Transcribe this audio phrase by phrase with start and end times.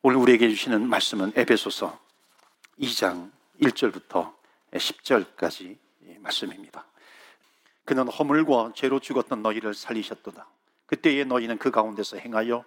[0.00, 1.98] 오늘 우리에게 주시는 말씀은 에베소서
[2.78, 4.32] 2장 1절부터
[4.70, 5.76] 10절까지
[6.20, 6.86] 말씀입니다.
[7.84, 10.48] 그는 허물과 죄로 죽었던 너희를 살리셨도다.
[10.86, 12.64] 그때의 너희는 그 가운데서 행하여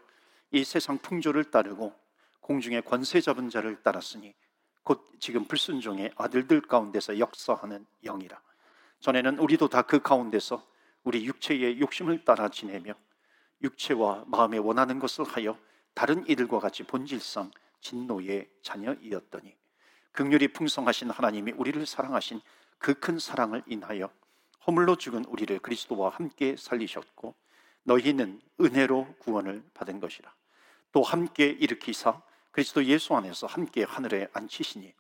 [0.52, 1.96] 이 세상 풍조를 따르고
[2.42, 4.34] 공중의 권세 잡은 자를 따랐으니
[4.84, 8.42] 곧 지금 불순종의 아들들 가운데서 역사하는 영이라.
[9.00, 10.68] 전에는 우리도 다 그 가운데서
[11.06, 12.94] 우리 육체의 욕심을 따라 지내며
[13.64, 15.58] 육체와 마음에 원하는 것을 하여
[15.94, 19.56] 다른 이들과 같이 본질상 진노의 자녀이었더니
[20.12, 22.42] 극률이 풍성하신 하나님이 우리를 사랑하신
[22.78, 24.12] 그 큰 사랑을 인하여
[24.66, 27.36] 허물로 죽은 우리를 그리스도와 함께 살리셨고
[27.84, 30.34] 너희는 은혜로 구원을 받은 것이라
[30.92, 32.22] 또 함께 일으키사
[32.52, 34.94] 그리스도 예수 안에서 함께 하늘에 앉히시니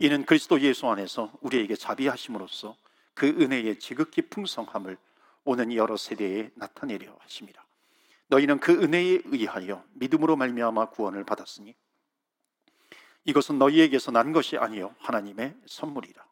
[0.00, 2.76] 이는 그리스도 예수 안에서 우리에게 자비하심으로써
[3.14, 4.96] 그 은혜의 지극히 풍성함을
[5.44, 7.67] 오는 여러 세대에 나타내려 하심이라.
[8.28, 11.74] 너희는 그 은혜에 의하여 믿음으로 말미암아 구원을 받았으니
[13.24, 16.26] 이것은 너희에게서 난 것이 아니요 하나님의 선물이라.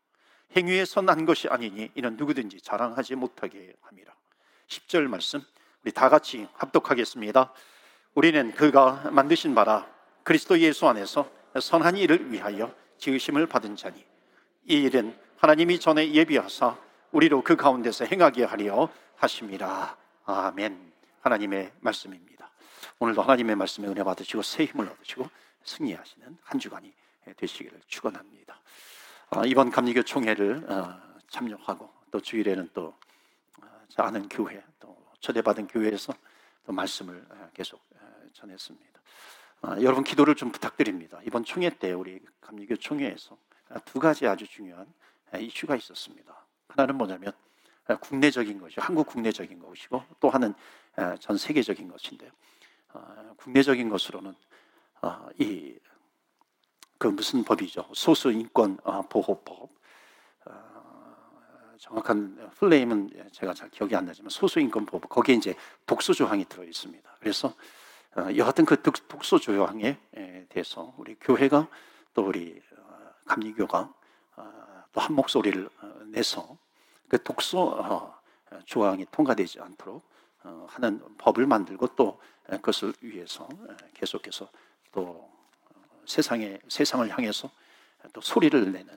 [0.57, 4.15] 행위에서 난 것이 아니니 이는 누구든지 자랑하지 못하게 함이라.
[4.69, 5.43] 10절 말씀
[5.83, 7.53] 우리 다 같이 합독하겠습니다.
[8.15, 9.87] 우리는 그가 만드신 바라
[10.23, 14.05] 그리스도 예수 안에서 선한 일을 위하여 지으심을 받은 자니
[14.65, 16.79] 이 일은 하나님이 전에 예비하사
[17.13, 19.97] 우리로 그 가운데서 행하게 하려 하심이라.
[20.25, 20.96] 아멘.
[21.27, 22.49] 하나님의 말씀입니다.
[23.01, 25.29] 오늘도 하나님의 말씀에 은혜 받으시고 새 힘을 얻으시고
[25.65, 26.95] 승리하시는 한 주간이
[27.37, 28.61] 되시기를 축원합니다.
[29.31, 32.95] 아, 이번 감리교 총회를 어, 참여하고 또 주일에는 또
[33.61, 36.15] 어, 아는 교회 또 초대받은 교회에서
[36.65, 37.85] 또 말씀을 어, 계속
[38.33, 39.01] 전했습니다.
[39.63, 41.19] 아, 여러분 기도를 좀 부탁드립니다.
[41.25, 43.37] 이번 총회 때 우리 감리교 총회에서
[43.85, 44.87] 두 가지 아주 중요한
[45.37, 46.47] 이슈가 있었습니다.
[46.69, 47.33] 하나는 뭐냐면
[48.01, 50.55] 국내적인 것이 한국 국내적인 것이고 또 하나는
[51.21, 52.31] 전 세계적인 것인데요.
[52.93, 54.35] 어, 국내적인 것으로는
[55.03, 57.89] 어, 이그 무슨 법이죠?
[57.95, 59.77] 소수 인권 어, 보호법.
[61.79, 65.55] 정확한 플레임은 제가 잘 기억이 안 나지만 소수 인권 보호 거기에 이제
[65.85, 67.17] 독소 조항이 들어 있습니다.
[67.21, 67.55] 그래서
[68.35, 69.99] 여하튼 그 독소 조항에
[70.49, 71.69] 대해서 우리 교회가
[72.15, 72.63] 또 우리
[73.27, 73.93] 감리교가
[74.93, 75.69] 또 한 목소리를
[76.07, 76.57] 내서
[77.09, 77.79] 그 독소
[78.65, 80.16] 조항이 통과되지 않도록 어,
[80.69, 83.49] 하는 법을 만들고 또 그것을 위해서
[83.95, 84.49] 계속해서
[84.93, 87.51] 또 어, 세상에 세상을 향해서
[88.13, 88.89] 또 소리를 내는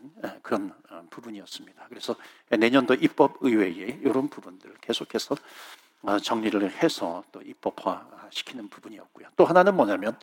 [0.42, 1.88] 그런 어, 부분이었습니다.
[1.90, 2.16] 그래서
[2.50, 5.36] 내년도 입법 의회에 이런 부분들을 계속해서
[6.24, 9.28] 정리를 해서 또 입법화 시키는 부분이었고요.
[9.36, 10.18] 또 하나는 뭐냐면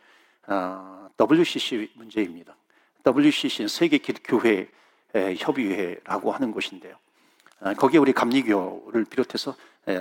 [1.20, 2.56] WCC 문제입니다.
[3.04, 4.68] WCC는 세계 교회
[5.12, 6.96] 협의회라고 하는 곳인데요.
[7.76, 9.60] 거기에 우리 감리교를 비롯해서 예,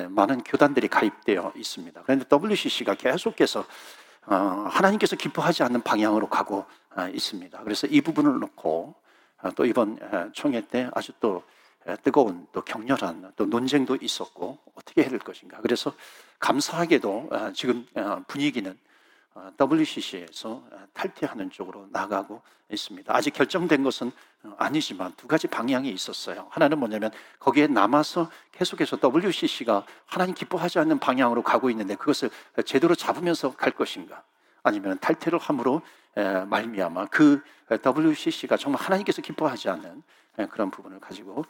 [0.09, 2.01] 많은 교단들이 가입되어 있습니다.
[2.03, 3.65] 그런데 WCC가 계속해서
[4.27, 4.35] 어,
[4.69, 6.65] 하나님께서 기뻐하지 않는 방향으로 가고
[6.97, 7.63] 어, 있습니다.
[7.63, 8.95] 그래서 이 부분을 놓고
[9.43, 9.99] 어, 또 이번
[10.33, 11.43] 총회 때 아주 또
[12.01, 15.59] 뜨거운 또 격렬한 또 논쟁도 있었고 어떻게 해야 될 것인가.
[15.61, 15.93] 그래서
[16.39, 17.85] 감사하게도 지금
[18.27, 18.75] 분위기는
[19.59, 20.63] WCC에서
[20.93, 22.41] 탈퇴하는 쪽으로 나가고
[22.71, 23.13] 있습니다.
[23.13, 24.11] 아직 결정된 것은
[24.57, 26.47] 아니지만 두 가지 방향이 있었어요.
[26.49, 32.29] 하나는 뭐냐면 거기에 남아서 계속해서 WCC가 하나님 기뻐하지 않는 방향으로 가고 있는데 그것을
[32.65, 34.23] 제대로 잡으면서 갈 것인가?
[34.63, 35.81] 아니면 탈퇴를 함으로
[36.15, 40.01] 말미암아 그 WCC가 정말 하나님께서 기뻐하지 않는
[40.49, 41.43] 그런 부분을 가지고 어,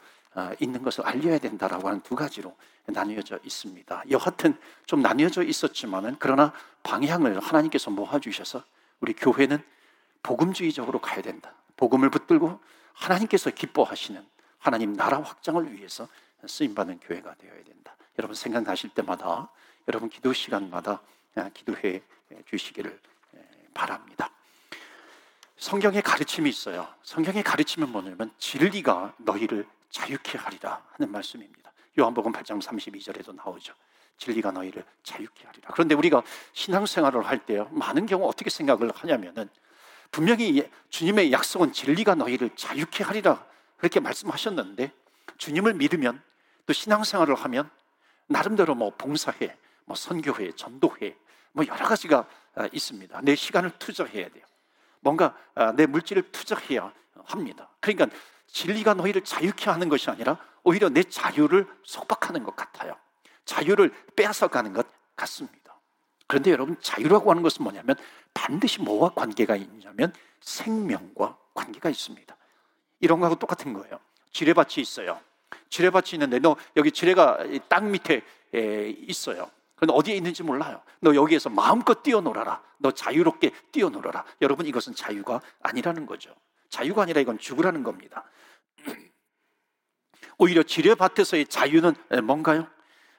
[0.60, 4.04] 있는 것을 알려야 된다라고 하는 두 가지로 나뉘어져 있습니다.
[4.10, 6.52] 여하튼 좀 나뉘어져 있었지만은 그러나
[6.82, 8.62] 방향을 하나님께서 모아 주셔서
[9.00, 9.62] 우리 교회는
[10.22, 11.54] 복음주의적으로 가야 된다.
[11.76, 12.60] 복음을 붙들고
[12.92, 14.24] 하나님께서 기뻐하시는
[14.58, 16.08] 하나님 나라 확장을 위해서
[16.46, 17.96] 쓰임 받는 교회가 되어야 된다.
[18.18, 19.50] 여러분 생각나실 때마다
[19.88, 21.00] 여러분 기도 시간마다
[21.54, 22.02] 기도해
[22.46, 22.98] 주시기를
[23.74, 24.30] 바랍니다.
[25.58, 26.88] 성경의 가르침이 있어요.
[27.02, 31.72] 성경의 가르침은 뭐냐면 진리가 너희를 자유케 하리라 하는 말씀입니다.
[31.98, 33.74] 요한복음 8장 32절에도 나오죠.
[34.18, 35.70] 진리가 너희를 자유케 하리라.
[35.72, 39.48] 그런데 우리가 신앙생활을 할때 많은 경우 어떻게 생각을 하냐면은
[40.10, 43.44] 분명히 주님의 약속은 진리가 너희를 자유케 하리라
[43.76, 44.92] 그렇게 말씀하셨는데
[45.36, 46.22] 주님을 믿으면
[46.64, 47.70] 또 신앙생활을 하면
[48.26, 51.16] 나름대로 뭐 봉사회, 뭐 선교회, 전도회
[51.52, 53.20] 뭐 여러 가지가 아, 있습니다.
[53.22, 54.44] 내 시간을 투자해야 돼요.
[55.00, 56.92] 뭔가 아, 내 물질을 투자해야
[57.24, 57.68] 합니다.
[57.80, 58.08] 그러니까
[58.46, 62.96] 진리가 너희를 자유케 하는 것이 아니라 오히려 내 자유를 속박하는 것 같아요.
[63.44, 65.78] 자유를 빼앗아가는 것 같습니다.
[66.26, 67.96] 그런데 여러분 자유라고 하는 것은 뭐냐면
[68.34, 72.36] 반드시 뭐와 관계가 있냐면 생명과 관계가 있습니다.
[73.00, 74.00] 이런 거하고 똑같은 거예요.
[74.32, 75.20] 지뢰밭이 있어요.
[75.70, 77.38] 지뢰밭이 있는데 너 여기 지뢰가
[77.68, 78.22] 땅 밑에
[78.52, 79.50] 있어요.
[79.76, 80.82] 그건 어디에 있는지 몰라요.
[81.00, 82.62] 너 여기에서 마음껏 뛰어놀아라.
[82.78, 84.24] 너 자유롭게 뛰어놀아라.
[84.40, 86.34] 여러분 이것은 자유가 아니라는 거죠.
[86.68, 88.24] 자유가 아니라 이건 죽으라는 겁니다.
[90.38, 92.68] 오히려 지뢰밭에서의 자유는 뭔가요?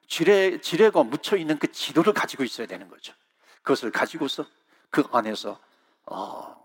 [0.07, 3.13] 지뢰, 지뢰가 묻혀 있는 그 지도를 가지고 있어야 되는 거죠.
[3.61, 4.45] 그것을 가지고서
[4.89, 5.59] 그 안에서
[6.05, 6.55] 어,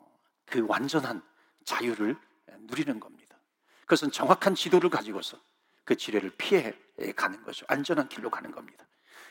[0.46, 1.23] 그 완전한
[1.64, 2.17] 자유를
[2.61, 3.37] 누리는 겁니다.
[3.81, 5.38] 그것은 정확한 지도를 가지고서
[5.85, 6.73] 그 지뢰를 피해
[7.17, 7.67] 가는 거죠.
[7.69, 8.87] 안전한 길로 가는 겁니다.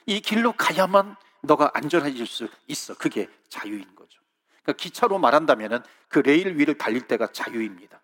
[0.06, 2.96] 이 길로 가야만 너가 안전해질 수 있어.
[2.96, 4.20] 그게 자유인 거죠.
[4.64, 8.02] 그러니까 기차로 말한다면은 그 레일 위를 달릴 때가 자유입니다.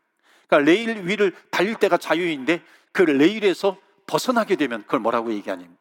[0.47, 3.77] 그러니까 레일 위를 달릴 때가 자유인데 그 레일에서
[4.07, 5.77] 벗어나게 되면 그걸 뭐라고 얘기하냐면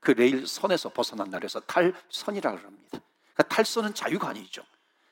[0.00, 2.98] 그 레일 선에서 벗어난다 그래서 탈선이라고 합니다.
[3.34, 4.62] 그러니까 탈선은 자유가 아니죠.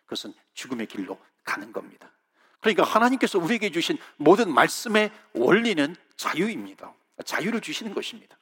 [0.05, 2.11] 그것은 죽음의 길로 가는 겁니다.
[2.61, 6.93] 그러니까 하나님께서 우리에게 주신 모든 말씀의 원리는 자유입니다.
[7.25, 8.37] 자유를 주시는 것입니다.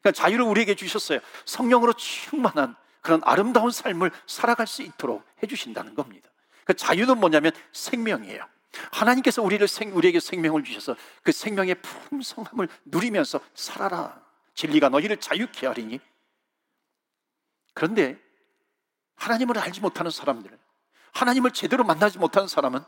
[0.00, 1.20] 그러니까 자유를 우리에게 주셨어요.
[1.44, 6.30] 성령으로 충만한 그런 아름다운 삶을 살아갈 수 있도록 해주신다는 겁니다.
[6.64, 8.46] 그 자유는 뭐냐면 생명이에요.
[8.92, 14.22] 하나님께서 우리를 생, 우리에게 생명을 주셔서 그 생명의 풍성함을 누리면서 살아라.
[14.54, 16.00] 진리가 너희를 자유케 하리니.
[17.74, 18.18] 그런데
[19.16, 20.56] 하나님을 알지 못하는 사람들,
[21.12, 22.80] 하나님을 제대로 만나지 못하는 사람은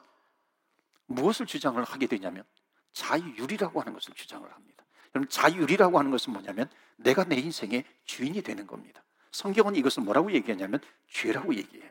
[1.07, 2.45] 무엇을 주장을 하게 되냐면
[2.93, 4.85] 자유율이라고 하는 것을 주장을 합니다.
[5.15, 9.03] 여러분 자유율이라고 하는 것은 뭐냐면 내가 내 인생의 주인이 되는 겁니다.
[9.33, 10.81] 성경은 이것을 뭐라고 얘기하냐면
[11.11, 11.91] 죄라고 얘기해요.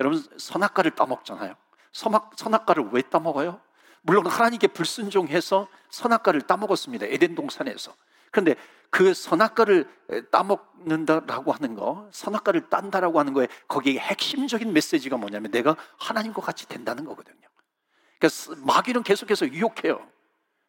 [0.00, 1.54] 여러분 선악과를 따먹잖아요.
[1.92, 3.60] 선악, 선악과를 왜 따먹어요?
[4.02, 7.06] 물론 하나님께 불순종해서 선악과를 따먹었습니다.
[7.06, 7.94] 에덴 동산에서.
[8.30, 8.54] 그런데
[8.90, 9.88] 그 선악과를
[10.30, 17.04] 따먹는다라고 하는 거, 선악과를 딴다라고 하는 거에 거기에 핵심적인 메시지가 뭐냐면 내가 하나님과 같이 된다는
[17.04, 17.48] 거거든요.
[18.18, 20.06] 그러니까 마귀는 계속해서 유혹해요.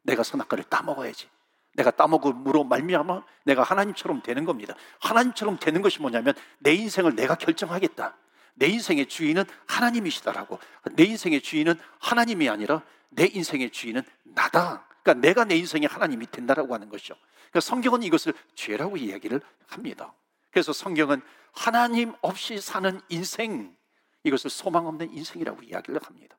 [0.04, 1.30] 내가 선악과를 따먹어야지.
[1.78, 4.76] 내가 따먹음으로 말미암아 내가 하나님처럼 되는 겁니다.
[5.00, 8.18] 하나님처럼 되는 것이 뭐냐면 내 인생을 내가 결정하겠다.
[8.56, 10.60] 내 인생의 주인은 하나님이시다라고.
[10.94, 14.88] 내 인생의 주인은 하나님이 아니라 내 인생의 주인은 나다.
[15.04, 17.16] 그러니까 내가 내 인생의 하나님이 된다라고 하는 것이죠.
[17.36, 20.14] 그러니까 성경은 이것을 죄라고 이야기를 합니다.
[20.50, 21.22] 그래서 성경은
[21.54, 23.76] 하나님 없이 사는 인생,
[24.24, 26.36] 이것을 소망 없는 인생이라고 이야기를 합니다.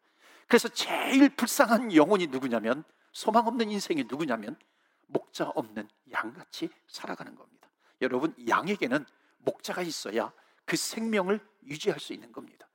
[0.49, 2.83] 그래서 제일 불쌍한 영혼이 누구냐면,
[3.13, 4.57] 소망 없는 인생이 누구냐면,
[5.09, 7.69] 목자 없는 양같이 살아가는 겁니다.
[8.01, 9.05] 여러분, 양에게는
[9.39, 10.33] 목자가 있어야
[10.65, 12.69] 그 생명을 유지할 수 있는 겁니다.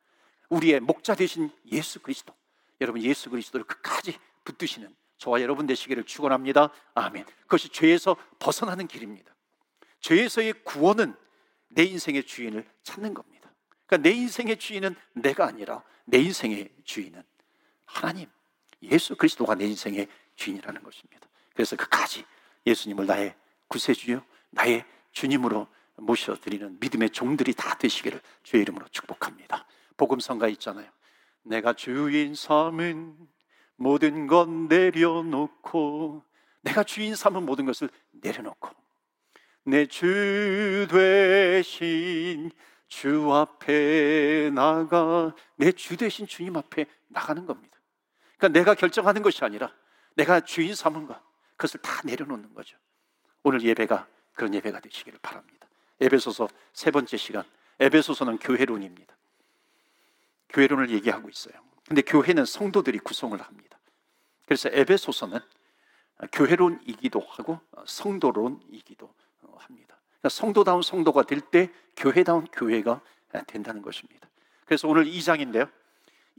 [0.50, 2.34] 우리의 목자 되신 예수 그리스도.
[2.82, 6.70] 여러분, 예수 그리스도를 끝까지 붙드시는 저와 여러분 되시기를 축원합니다.
[6.96, 7.26] 아멘.
[7.44, 9.34] 그것이 죄에서 벗어나는 길입니다.
[10.02, 11.16] 죄에서의 구원은
[11.70, 13.50] 내 인생의 주인을 찾는 겁니다.
[13.86, 17.24] 그러니까 내 인생의 주인은 내가 아니라 내 인생의 주인은
[17.86, 18.30] 하나님,
[18.82, 21.28] 예수 그리스도가 내 인생의 주인이라는 것입니다.
[21.54, 22.26] 그래서 끝까지
[22.66, 23.36] 예수님을 나의
[23.68, 29.66] 구세주요, 나의 주님으로 모셔드리는 믿음의 종들이 다 되시기를 주의 이름으로 축복합니다.
[29.98, 30.90] 복음성가 있잖아요.
[31.44, 33.16] 내가 주인 삼은
[33.76, 36.24] 모든 것 내려놓고
[36.62, 38.70] 내가 주인 삼은 모든 것을 내려놓고
[39.66, 42.52] 내주 되신
[42.88, 47.78] 주 앞에 나가 내주 되신 주님 앞에 나가는 겁니다.
[48.38, 49.74] 그러니까 내가 결정하는 것이 아니라
[50.16, 51.20] 내가 주인 삼은 것
[51.64, 52.78] 그것을 다 내려놓는 거죠.
[53.44, 55.68] 오늘 예배가 그런 예배가 되시기를 바랍니다.
[56.02, 57.44] 에베소서 세 번째 시간.
[57.80, 59.16] 에베소서는 교회론입니다.
[60.50, 61.54] 교회론을 얘기하고 있어요.
[61.88, 63.80] 근데 교회는 성도들이 구성을 합니다.
[64.46, 65.40] 그래서 에베소서는
[66.34, 69.14] 교회론이기도 하고 성도론이기도
[69.58, 69.98] 합니다.
[70.20, 73.02] 그러니까 성도다운 성도가 될 때 교회다운 교회가
[73.48, 74.28] 된다는 것입니다.
[74.66, 75.72] 그래서 오늘 2장인데요.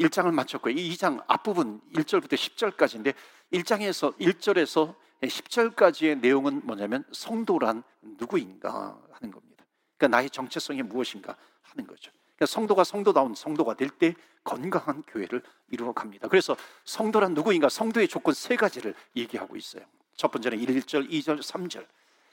[0.01, 3.15] 1장을 마쳤고 이 2장 앞부분 1절부터 10절까지인데
[3.53, 4.95] 1장에서 1절에서
[5.29, 9.65] 10절까지의 내용은 뭐냐면 성도란 누구인가 하는 겁니다.
[9.97, 12.11] 그러니까 나의 정체성이 무엇인가 하는 거죠.
[12.37, 14.15] 그러니까 성도가 성도다운 성도가 될 때
[14.45, 16.29] 건강한 교회를 이루어 갑니다.
[16.29, 17.69] 그래서 성도란 누구인가?
[17.69, 19.85] 성도의 조건 세 가지를 얘기하고 있어요.
[20.17, 21.87] 첫 번째는 1절, 2절, 3절.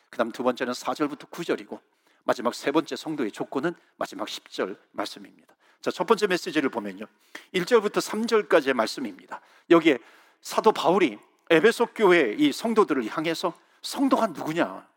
[0.09, 1.79] 그다음 두 번째는 4절부터 9절이고
[2.25, 5.55] 마지막 세 번째 성도의 조건은 마지막 10절 말씀입니다.
[5.81, 7.05] 자, 첫 번째 메시지를 보면요.
[7.53, 9.41] 1절부터 3절까지의 말씀입니다.
[9.69, 9.97] 여기에
[10.41, 11.17] 사도 바울이
[11.51, 14.87] 에베소 교회 이 성도들을 향해서 성도가 누구냐?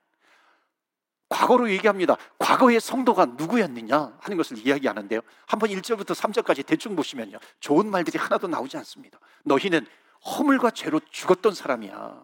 [1.29, 2.17] 과거로 얘기합니다.
[2.39, 5.21] 과거의 성도가 누구였느냐 하는 것을 이야기하는데요.
[5.47, 7.39] 한번 1절부터 3절까지 대충 보시면요.
[7.59, 9.19] 좋은 말들이 하나도 나오지 않습니다.
[9.43, 9.85] 너희는
[10.25, 12.23] 허물과 죄로 죽었던 사람이야.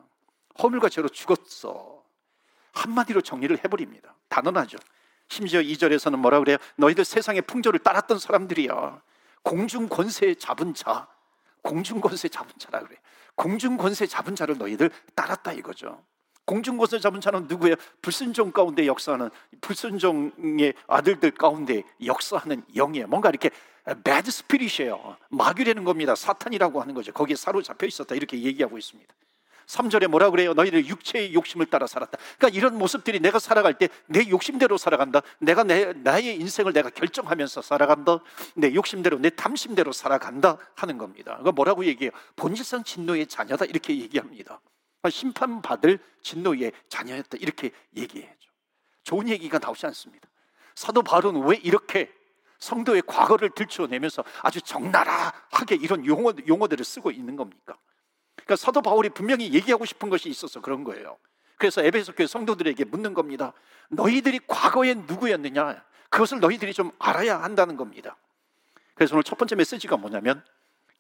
[0.62, 2.04] 허물과 죄로 죽었어.
[2.72, 4.14] 한마디로 정리를 해버립니다.
[4.28, 4.78] 단언하죠.
[5.28, 6.56] 심지어 2절에서는 뭐라 그래요?
[6.76, 9.02] 너희들 세상의 풍조를 따랐던 사람들이야.
[9.42, 11.08] 공중 권세 잡은 자.
[11.62, 12.96] 공중 권세 잡은 자라 그래.
[13.40, 16.04] 공중 권세 잡은 자를 너희들 따랐다 이거죠.
[16.44, 17.76] 공중곳을 잡은 자는 누구예요?
[18.02, 19.30] 불순종 가운데 역사하는
[19.62, 23.06] 불순종의 아들들 가운데 역사하는 영이에요.
[23.06, 23.48] 뭔가 이렇게
[24.04, 25.16] 배드 스피릿이에요.
[25.30, 26.14] 마귀라는 겁니다.
[26.14, 27.12] 사탄이라고 하는 거죠.
[27.12, 28.14] 거기에 사로잡혀 있었다.
[28.14, 29.14] 이렇게 얘기하고 있습니다.
[29.70, 30.52] 3절에 뭐라 그래요?
[30.54, 32.18] 너희들 육체의 욕심을 따라 살았다.
[32.38, 35.22] 그러니까 이런 모습들이 내가 살아갈 때 내 욕심대로 살아간다.
[35.38, 38.18] 내가 내, 나의 인생을 내가 결정하면서 살아간다.
[38.56, 41.32] 내 욕심대로, 내 탐심대로 살아간다 하는 겁니다.
[41.32, 42.10] 그러니까 뭐라고 얘기해요?
[42.36, 43.66] 본질상 진노의 자녀다.
[43.66, 44.60] 이렇게 얘기합니다.
[45.00, 47.38] 그러니까 심판받을 진노의 자녀였다.
[47.40, 48.50] 이렇게 얘기해야죠.
[49.04, 50.28] 좋은 얘기가 나오지 않습니다.
[50.74, 52.12] 사도 바울은 왜 이렇게
[52.58, 57.76] 성도의 과거를 들춰내면서 아주 적나라하게 이런 용어, 용어들을 쓰고 있는 겁니까?
[58.44, 61.16] 그러니까 사도 바울이 분명히 얘기하고 싶은 것이 있어서 그런 거예요.
[61.56, 63.52] 그래서 에베소 교회 성도들에게 묻는 겁니다.
[63.88, 65.84] 너희들이 과거에 누구였느냐?
[66.08, 68.16] 그것을 너희들이 좀 알아야 한다는 겁니다.
[68.94, 70.44] 그래서 오늘 첫 번째 메시지가 뭐냐면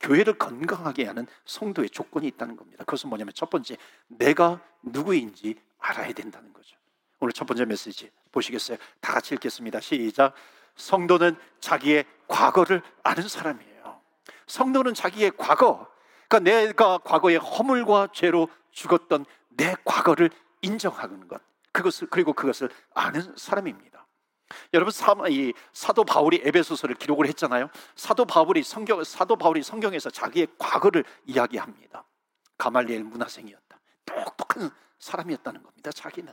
[0.00, 2.84] 교회를 건강하게 하는 성도의 조건이 있다는 겁니다.
[2.84, 3.76] 그것은 뭐냐면 첫 번째
[4.08, 6.76] 내가 누구인지 알아야 된다는 거죠.
[7.20, 8.78] 오늘 첫 번째 메시지 보시겠어요?
[9.00, 9.80] 다 같이 읽겠습니다.
[9.80, 10.34] 시작.
[10.76, 14.00] 성도는 자기의 과거를 아는 사람이에요.
[14.46, 15.86] 성도는 자기의 과거,
[16.30, 20.30] 그러니까 내가 과거에 허물과 죄로 죽었던 내 과거를
[20.62, 21.42] 인정하는 것.
[21.72, 24.06] 그것을 그리고 그것을 아는 사람입니다.
[24.72, 27.68] 여러분 사, 이 사도 바울이 에베소서를 기록을 했잖아요.
[27.96, 32.04] 사도 바울이 성경 사도 바울이 성경에서 자기의 과거를 이야기합니다.
[32.58, 33.80] 가말리엘 문화생이었다.
[34.04, 34.70] 똑똑한
[35.00, 35.90] 사람이었다는 겁니다.
[35.90, 36.32] 자기는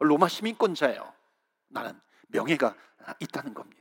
[0.00, 1.12] 로마 시민권자예요.
[1.68, 2.74] 나는 명예가
[3.18, 3.79] 있다는 겁니다.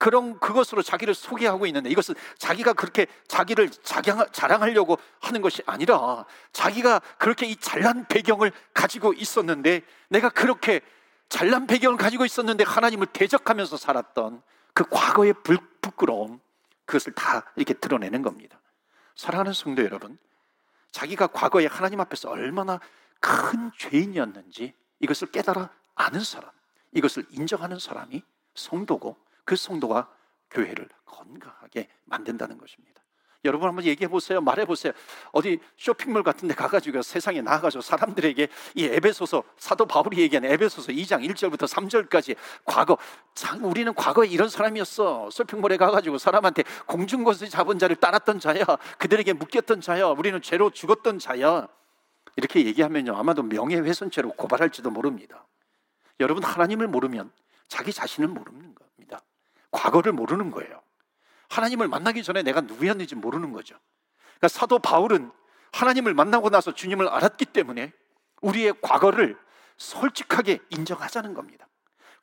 [0.00, 3.68] 그런 그것으로 자기를 소개하고 있는데 이것은 자기가 그렇게 자기를
[4.32, 10.80] 자랑하려고 하는 것이 아니라 자기가 그렇게 이 잘난 배경을 가지고 있었는데 내가 그렇게
[11.28, 14.40] 잘난 배경을 가지고 있었는데 하나님을 대적하면서 살았던
[14.72, 15.34] 그 과거의
[15.82, 16.40] 부끄러움
[16.86, 18.58] 그것을 다 이렇게 드러내는 겁니다.
[19.16, 20.16] 사랑하는 성도 여러분,
[20.92, 22.80] 자기가 과거에 하나님 앞에서 얼마나
[23.20, 26.50] 큰 죄인이었는지 이것을 깨달아 아는 사람,
[26.92, 28.22] 이것을 인정하는 사람이
[28.54, 29.16] 성도고
[29.50, 30.08] 그 성도가
[30.48, 33.02] 교회를 건강하게 만든다는 것입니다.
[33.44, 34.40] 여러분 한번 얘기해 보세요.
[34.40, 34.92] 말해 보세요.
[35.32, 41.28] 어디 쇼핑몰 같은 데 가가지고 세상에 나가서 사람들에게 이 에베소서 사도 바울이 얘기하는 에베소서 2장
[41.28, 42.96] 1절부터 3절까지 과거
[43.34, 45.30] 참 우리는 과거에 이런 사람이었어.
[45.32, 48.64] 쇼핑몰에 가가지고 사람한테 공중것을 잡은 자를 따랐던 자야.
[48.98, 50.06] 그들에게 묶였던 자야.
[50.06, 51.66] 우리는 죄로 죽었던 자야.
[52.36, 53.16] 이렇게 얘기하면요.
[53.16, 55.44] 아마도 명예훼손죄로 고발할지도 모릅니다.
[56.20, 57.32] 여러분 하나님을 모르면
[57.66, 58.89] 자기 자신을 모르는 겁니다.
[59.70, 60.82] 과거를 모르는 거예요.
[61.48, 63.76] 하나님을 만나기 전에 내가 누구였는지 모르는 거죠.
[64.38, 65.30] 그러니까 사도 바울은
[65.72, 67.92] 하나님을 만나고 나서 주님을 알았기 때문에
[68.40, 69.36] 우리의 과거를
[69.76, 71.66] 솔직하게 인정하자는 겁니다.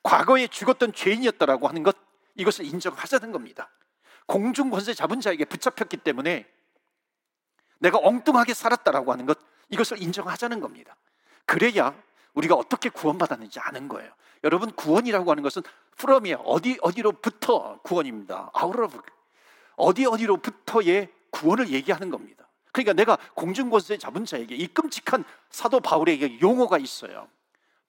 [0.02, 1.96] 과거에 죽었던 죄인이었다라고 하는 것
[2.34, 3.70] 이것을 인정하자는 겁니다.
[4.26, 6.46] 공중 권세 잡은 자에게 붙잡혔기 때문에
[7.78, 9.38] 내가 엉뚱하게 살았다라고 하는 것
[9.70, 10.96] 이것을 인정하자는 겁니다.
[11.46, 11.94] 그래야
[12.38, 14.10] 우리가 어떻게 구원받았는지 아는 거예요.
[14.44, 15.62] 여러분 구원이라고 하는 것은
[15.96, 18.50] 프롬이 어디 어디로부터 구원입니다.
[18.54, 19.00] 아우러브
[19.76, 22.48] 어디 어디로부터의 구원을 얘기하는 겁니다.
[22.72, 27.28] 그러니까 내가 공중권세 잡은 자에게 이 끔찍한 사도 바울에게 용어가 있어요.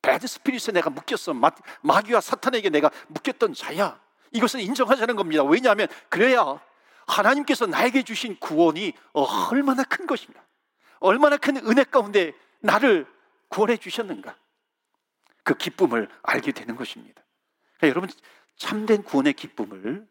[0.02, 1.34] 배드 스피릿에 내가 묶였어.
[1.34, 1.52] 마,
[1.82, 4.00] 마귀와 사탄에게 내가 묶였던 자야.
[4.32, 5.44] 이것을 인정하자는 겁니다.
[5.44, 6.60] 왜냐하면 그래야
[7.06, 10.42] 하나님께서 나에게 주신 구원이 얼마나 큰 것입니다.
[11.00, 13.06] 얼마나 큰 은혜 가운데 나를
[13.50, 14.38] 구원해 주셨는가.
[15.44, 17.24] 그 기쁨을 알게 되는 것입니다.
[17.78, 18.10] 그러니까 여러분
[18.56, 20.08] 참된 구원의 기쁨을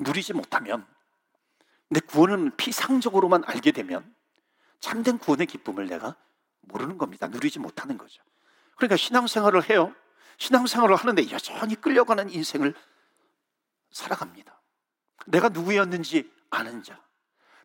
[0.00, 0.86] 누리지 못하면
[1.88, 4.14] 내 구원은 피상적으로만 알게 되면
[4.80, 6.16] 참된 구원의 기쁨을 내가
[6.60, 7.26] 모르는 겁니다.
[7.26, 8.22] 누리지 못하는 거죠.
[8.76, 9.94] 그러니까 신앙생활을 해요.
[10.38, 12.74] 신앙생활을 하는데 여전히 끌려가는 인생을
[13.90, 14.60] 살아갑니다.
[15.26, 17.00] 내가 누구였는지 아는 자,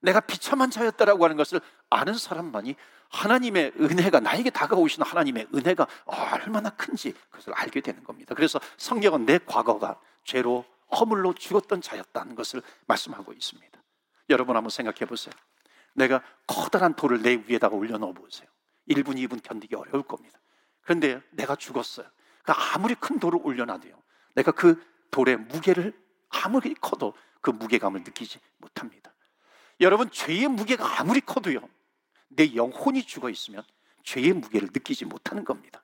[0.01, 2.75] 내가 비참한 자였다라고 하는 것을 아는 사람만이
[3.09, 8.35] 하나님의 은혜가 나에게 다가오시는 하나님의 은혜가 얼마나 큰지 그것을 알게 되는 겁니다.
[8.35, 13.81] 그래서 성경은 내 과거가 죄로 허물로 죽었던 자였다는 것을 말씀하고 있습니다.
[14.29, 15.33] 여러분 한번 생각해 보세요.
[15.93, 18.47] 내가 커다란 돌을 내 위에다가 올려놓아 보세요.
[18.89, 20.39] 1분, 2분 견디기 어려울 겁니다.
[20.81, 22.07] 그런데 내가 죽었어요.
[22.43, 24.01] 그러니까 아무리 큰 돌을 올려놔도요.
[24.35, 25.93] 내가 그 돌의 무게를
[26.29, 29.13] 아무리 커도 그 무게감을 느끼지 못합니다.
[29.79, 31.59] 여러분, 죄의 무게가 아무리 커도요.
[32.29, 33.63] 내 영혼이 죽어 있으면
[34.03, 35.81] 죄의 무게를 느끼지 못하는 겁니다.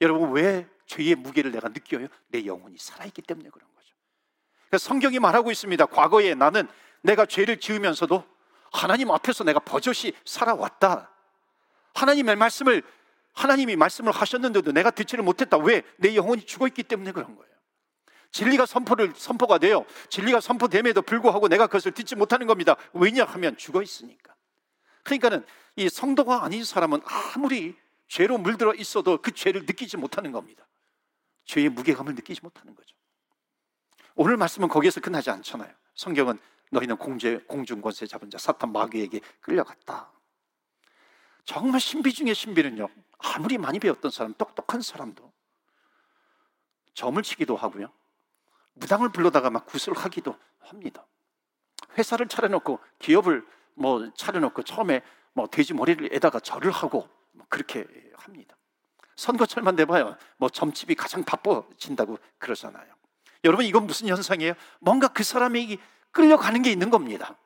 [0.00, 2.08] 여러분 왜 죄의 무게를 내가 느껴요?
[2.28, 4.78] 내 영혼이 살아있기 때문에 그런 거죠.
[4.78, 5.86] 성경이 말하고 있습니다.
[5.86, 6.68] 과거에 나는
[7.02, 8.24] 내가 죄를 지으면서도
[8.72, 11.10] 하나님 앞에서 내가 버젓이 살아왔다.
[11.94, 12.82] 하나님의 말씀을
[13.32, 15.56] 하나님이 말씀을 하셨는데도 내가 듣지를 못했다.
[15.58, 15.82] 왜?
[15.96, 17.47] 내 영혼이 죽어 있기 때문에 그런 거예요.
[18.30, 19.84] 진리가 선포를 선포가 돼요.
[20.10, 22.76] 진리가 선포됨에도 불구하고 내가 그것을 듣지 못하는 겁니다.
[22.92, 24.34] 왜냐하면 죽어 있으니까.
[25.02, 25.44] 그러니까는
[25.76, 27.76] 이 성도가 아닌 사람은 아무리
[28.08, 30.66] 죄로 물들어 있어도 그 죄를 느끼지 못하는 겁니다.
[31.44, 32.94] 죄의 무게감을 느끼지 못하는 거죠.
[34.14, 35.72] 오늘 말씀은 거기에서 끝나지 않잖아요.
[35.94, 36.38] 성경은
[36.70, 40.12] 너희는 공제, 공중권세 잡은 자 사탄 마귀에게 끌려갔다.
[41.44, 42.88] 정말 신비 중의 신비는요.
[43.18, 45.32] 아무리 많이 배웠던 사람, 똑똑한 사람도
[46.94, 47.90] 점을 치기도 하고요.
[48.78, 51.06] 무당을 불러다가 막 구슬하기도 합니다.
[51.96, 58.56] 회사를 차려놓고 기업을 뭐 차려놓고 처음에 뭐 돼지 머리를 에다가 절을 하고 뭐 그렇게 합니다.
[59.16, 60.16] 선거철만 돼봐요.
[60.36, 62.86] 뭐 점집이 가장 바빠진다고 그러잖아요.
[63.44, 64.54] 여러분 이건 무슨 현상이에요?
[64.80, 65.78] 뭔가 그 사람이
[66.12, 67.36] 끌려가는 게 있는 겁니다.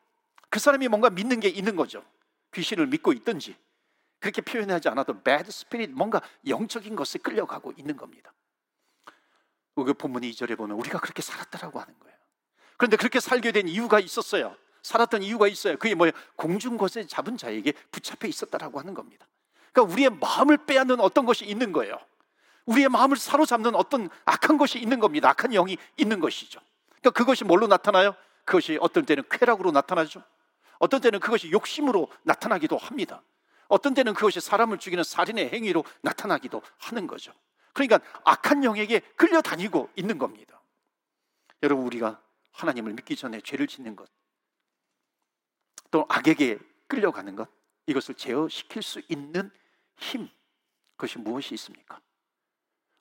[0.50, 2.04] 그 사람이 뭔가 믿는 게 있는 거죠.
[2.52, 3.56] 귀신을 믿고 있든지
[4.20, 8.32] 그렇게 표현하지 않아도 bad spirit 뭔가 영적인 것에 끌려가고 있는 겁니다.
[9.74, 12.16] 그 본문 2절에 보면 우리가 그렇게 살았다라고 하는 거예요.
[12.76, 14.56] 그런데 그렇게 살게 된 이유가 있었어요.
[14.82, 15.76] 살았던 이유가 있어요.
[15.78, 16.12] 그게 뭐예요?
[16.36, 19.26] 공중것에 잡은 자에게 붙잡혀 있었다라고 하는 겁니다.
[19.72, 21.96] 그러니까 우리의 마음을 빼앗는 어떤 것이 있는 거예요.
[22.66, 25.30] 우리의 마음을 사로잡는 어떤 악한 것이 있는 겁니다.
[25.30, 26.60] 악한 영이 있는 것이죠.
[27.00, 28.14] 그러니까 그것이 뭘로 나타나요?
[28.44, 30.22] 그것이 어떤 때는 쾌락으로 나타나죠.
[30.78, 33.22] 어떤 때는 그것이 욕심으로 나타나기도 합니다.
[33.68, 37.32] 어떤 때는 그것이 사람을 죽이는 살인의 행위로 나타나기도 하는 거죠.
[37.72, 40.60] 그러니까 악한 영에게 끌려다니고 있는 겁니다.
[41.62, 42.20] 여러분, 우리가
[42.52, 44.10] 하나님을 믿기 전에 죄를 짓는 것,
[45.90, 47.48] 또 악에게 끌려가는 것,
[47.86, 49.50] 이것을 제어시킬 수 있는
[49.96, 50.28] 힘,
[50.96, 52.00] 그것이 무엇이 있습니까?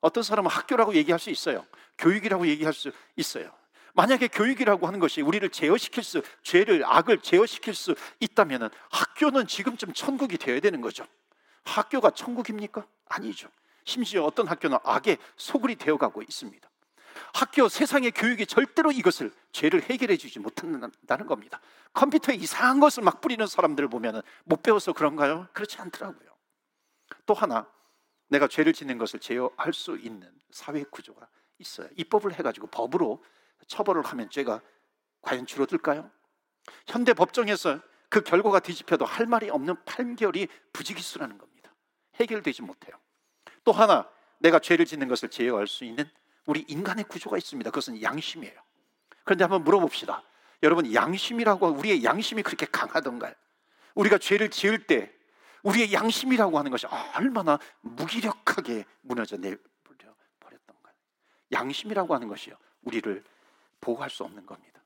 [0.00, 1.66] 어떤 사람은 학교라고 얘기할 수 있어요.
[1.98, 3.52] 교육이라고 얘기할 수 있어요.
[3.94, 10.38] 만약에 교육이라고 하는 것이 우리를 제어시킬 수, 죄를, 악을 제어시킬 수 있다면 학교는 지금쯤 천국이
[10.38, 11.06] 되어야 되는 거죠.
[11.64, 12.86] 학교가 천국입니까?
[13.06, 13.48] 아니죠.
[13.84, 16.68] 심지어 어떤 학교는 악의 소굴이 되어가고 있습니다.
[17.34, 21.60] 학교 세상의 교육이 절대로 이것을 죄를 해결해 주지 못한다는 겁니다.
[21.92, 25.48] 컴퓨터에 이상한 것을 막 뿌리는 사람들을 보면 못 배워서 그런가요?
[25.52, 26.30] 그렇지 않더라고요.
[27.26, 27.70] 또 하나
[28.28, 31.26] 내가 죄를 짓는 것을 제어할 수 있는 사회 구조가
[31.58, 31.88] 있어요.
[31.96, 33.22] 입법을 해가지고 법으로
[33.66, 34.60] 처벌을 하면 죄가
[35.20, 36.10] 과연 줄어들까요?
[36.86, 41.74] 현대 법정에서 그 결과가 뒤집혀도 할 말이 없는 판결이 부지기수라는 겁니다.
[42.16, 42.94] 해결되지 못해요.
[43.64, 46.08] 또 하나 내가 죄를 짓는 것을 제어할 수 있는
[46.46, 47.70] 우리 인간의 구조가 있습니다.
[47.70, 48.54] 그것은 양심이에요.
[49.24, 50.22] 그런데 한번 물어봅시다.
[50.62, 53.34] 여러분 양심이라고 우리의 양심이 그렇게 강하던가요?
[53.94, 55.12] 우리가 죄를 지을 때
[55.62, 59.58] 우리의 양심이라고 하는 것이 얼마나 무기력하게 무너져 내버려
[60.40, 60.94] 버렸던가요?
[61.52, 63.22] 양심이라고 하는 것이요 우리를
[63.80, 64.80] 보호할 수 없는 겁니다.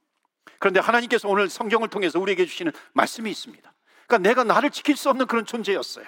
[0.59, 3.73] 그런데 하나님께서 오늘 성경을 통해서 우리에게 주시는 말씀이 있습니다.
[4.07, 6.07] 그러니까 내가 나를 지킬 수 없는 그런 존재였어요.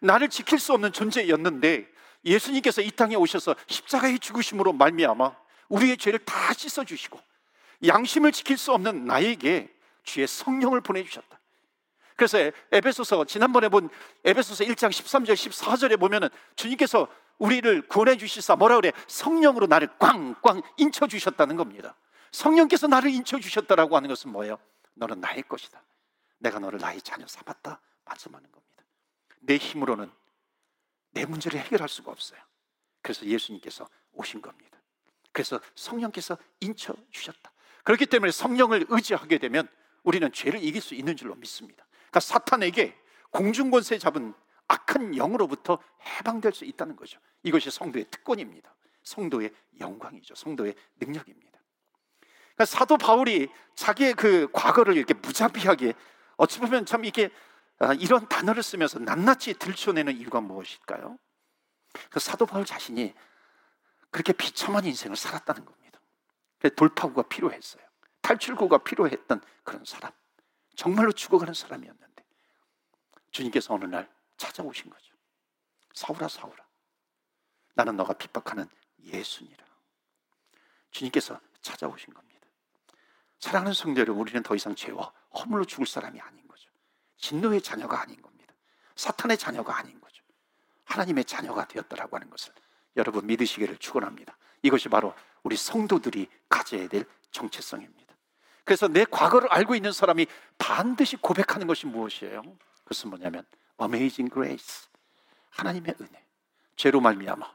[0.00, 1.88] 나를 지킬 수 없는 존재였는데
[2.26, 5.34] 예수님께서 이 땅에 오셔서 십자가의 죽으심으로 말미암아
[5.68, 7.18] 우리의 죄를 다 씻어 주시고
[7.86, 11.38] 양심을 지킬 수 없는 나에게 주의 성령을 보내 주셨다.
[12.16, 12.38] 그래서
[12.72, 13.90] 에베소서 지난번에 본
[14.24, 17.08] 에베소서 1장 13절 14절에 보면은 주님께서
[17.38, 18.92] 우리를 구원해 주시사 뭐라 그래?
[19.06, 21.94] 성령으로 나를 꽝꽝 인쳐 주셨다는 겁니다.
[22.32, 24.58] 성령께서 나를 인쳐 주셨다라고 하는 것은 뭐예요?
[24.94, 25.82] 너는 나의 것이다.
[26.38, 27.80] 내가 너를 나의 자녀 삼았다.
[28.04, 28.84] 말씀하는 겁니다.
[29.40, 30.10] 내 힘으로는
[31.16, 32.38] 내 문제를 해결할 수가 없어요.
[33.00, 34.78] 그래서 예수님께서 오신 겁니다.
[35.32, 37.52] 그래서 성령께서 인쳐 주셨다.
[37.84, 39.66] 그렇기 때문에 성령을 의지하게 되면
[40.02, 41.86] 우리는 죄를 이길 수 있는 줄로 믿습니다.
[41.90, 42.94] 그러니까 사탄에게
[43.30, 44.34] 공중 권세 잡은
[44.68, 47.18] 악한 영으로부터 해방될 수 있다는 거죠.
[47.42, 48.74] 이것이 성도의 특권입니다.
[49.02, 50.34] 성도의 영광이죠.
[50.34, 51.60] 성도의 능력입니다.
[52.54, 55.94] 그러니까 사도 바울이 자기의 그 과거를 이렇게 무자비하게
[56.36, 57.30] 어찌 보면 참 이게 아,
[57.98, 61.18] 이런 단어를 쓰면서 낱낱이 들춰내는 이유가 무엇일까요?
[62.10, 63.14] 그 사도 바울 자신이
[64.10, 66.00] 그렇게 비참한 인생을 살았다는 겁니다.
[66.74, 67.82] 돌파구가 필요했어요.
[68.22, 70.12] 탈출구가 필요했던 그런 사람.
[70.74, 72.24] 정말로 죽어가는 사람이었는데
[73.30, 75.14] 주님께서 어느 날 찾아오신 거죠.
[75.94, 76.66] 사울아 사울아
[77.74, 78.68] 나는 너가 핍박하는
[79.00, 79.64] 예수니라.
[80.90, 82.40] 주님께서 찾아오신 겁니다.
[83.38, 86.45] 사랑하는 성도 여러분 우리는 더 이상 죄와 허물로 죽을 사람이 아닌
[87.18, 88.54] 진노의 자녀가 아닌 겁니다.
[88.94, 90.22] 사탄의 자녀가 아닌 거죠.
[90.84, 92.52] 하나님의 자녀가 되었다라고 하는 것을
[92.96, 94.36] 여러분 믿으시기를 축원합니다.
[94.62, 98.14] 이것이 바로 우리 성도들이 가져야 될 정체성입니다.
[98.64, 100.26] 그래서 내 과거를 알고 있는 사람이
[100.58, 102.42] 반드시 고백하는 것이 무엇이에요?
[102.84, 103.44] 그것은 뭐냐면
[103.80, 104.88] Amazing Grace
[105.50, 106.24] 하나님의 은혜
[106.74, 107.46] 죄로 말미암아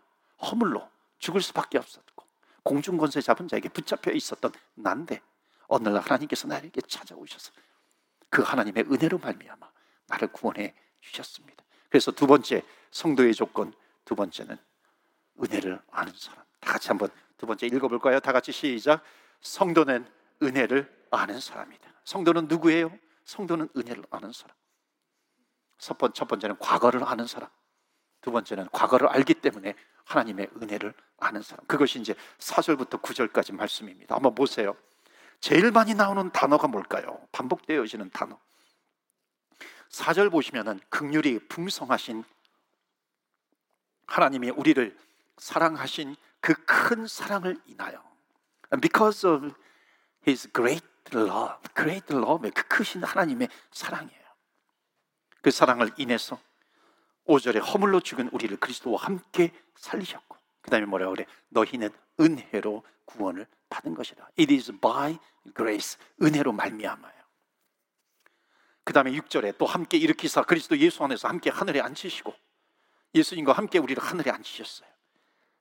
[0.41, 2.26] 허물로 죽을 수밖에 없었고
[2.63, 5.21] 공중권세 잡은 자에게 붙잡혀 있었던 난데
[5.67, 7.52] 어느 날 하나님께서 나에게 찾아오셔서
[8.31, 9.69] 그 하나님의 은혜로 말미암아
[10.07, 11.63] 나를 구원해 주셨습니다.
[11.89, 13.73] 그래서 두 번째 성도의 조건
[14.05, 14.57] 두 번째는
[15.43, 16.43] 은혜를 아는 사람.
[16.61, 18.19] 다 같이 한번 두 번째 읽어볼까요?
[18.21, 19.03] 다 같이 시작.
[19.41, 20.07] 성도는
[20.41, 21.91] 은혜를 아는 사람이다.
[22.05, 22.97] 성도는 누구예요?
[23.25, 24.55] 성도는 은혜를 아는 사람.
[25.77, 27.49] 첫, 번, 첫 번째는 과거를 아는 사람.
[28.21, 31.65] 두 번째는 과거를 알기 때문에 하나님의 은혜를 아는 사람.
[31.65, 34.15] 그것이 이제 4절부터 9절까지 말씀입니다.
[34.15, 34.77] 한번 보세요.
[35.41, 37.19] 제일 많이 나오는 단어가 뭘까요?
[37.32, 38.39] 반복되어지는 단어.
[39.89, 42.23] 4절 보시면은 극률이 풍성하신
[44.08, 44.97] 하나님이 우리를
[45.38, 48.01] 사랑하신 그 큰 사랑을 인하여
[48.82, 49.54] because of
[50.27, 54.21] his great love, great love, 그 크신 하나님의 사랑이에요.
[55.41, 56.39] 그 사랑을 인해서
[57.27, 61.25] 5절에 허물로 죽은 우리를 그리스도와 함께 살리셨고 그 다음에 뭐라 그래?
[61.49, 64.30] 너희는 은혜로 구원을 받은 것이다.
[64.39, 65.17] It is by
[65.56, 67.21] grace, 은혜로 말미암아요.
[68.84, 72.34] 그 다음에 6절에 또 함께 일으키사 그리스도 예수 안에서 함께 하늘에 앉히시고
[73.13, 74.89] 예수님과 함께 우리를 하늘에 앉히셨어요.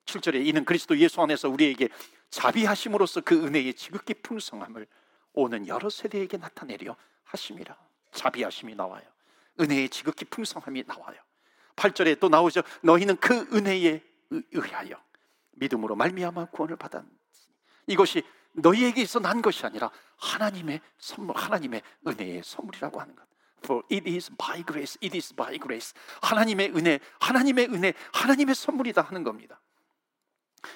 [0.07, 1.89] 7절에 이는 그리스도 예수 안에서 우리에게
[2.31, 4.87] 자비하심으로써 그 은혜의 지극히 풍성함을
[5.33, 7.77] 오는 여러 세대에게 나타내려 하심이라.
[8.13, 9.05] 자비하심이 나와요.
[9.61, 11.17] 은혜의 지극히 풍성함이 나와요.
[11.77, 12.63] 8절에 또 나오죠.
[12.83, 14.03] 너희는 그 은혜에
[14.53, 15.03] 의하여
[15.53, 17.05] 믿음으로 말미암아 구원을 받았.
[17.90, 18.22] 이것이
[18.53, 23.24] 너희에게서 난 것이 아니라 하나님의 선물, 하나님의 은혜의 선물이라고 하는 것.
[23.64, 25.92] For it is by grace, it is by grace.
[26.22, 29.61] 하나님의 은혜, 하나님의 은혜, 하나님의 선물이다 하는 겁니다.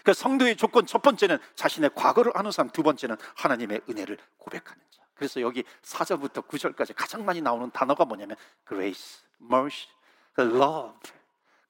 [0.03, 5.03] 그 성도의 조건 첫 번째는 자신의 과거를 아는 사람, 두 번째는 하나님의 은혜를 고백하는 자.
[5.15, 9.89] 그래서 여기 4절부터 9절까지 가장 많이 나오는 단어가 뭐냐면 grace, mercy,
[10.39, 10.99] love,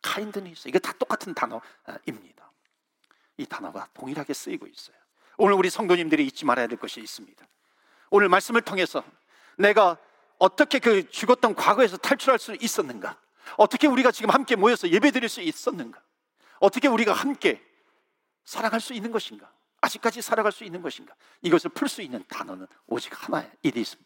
[0.01, 0.69] kindness.
[0.69, 2.51] 이게 다 똑같은 단어입니다.
[3.37, 5.04] 이 단어가 동일하게 쓰이고 있어요.
[5.37, 7.47] 오늘 우리 성도님들이 잊지 말아야 될 것이 있습니다.
[8.11, 9.03] 오늘 말씀을 통해서
[9.59, 9.99] 내가
[10.39, 13.19] 어떻게 그 죽었던 과거에서 탈출할 수 있었는가?
[13.57, 16.01] 어떻게 우리가 지금 함께 모여서 예배 드릴 수 있었는가?
[16.61, 17.63] 어떻게 우리가 함께
[18.45, 19.51] 살아갈 수 있는 것인가?
[19.81, 21.15] 아직까지 살아갈 수 있는 것인가?
[21.43, 23.51] 이것을 풀 수 있는 단어는 오직 하나예요.
[23.65, 23.97] It is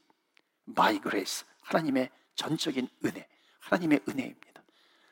[0.74, 1.46] by grace.
[1.62, 3.28] 하나님의 전적인 은혜.
[3.60, 4.62] 하나님의 은혜입니다.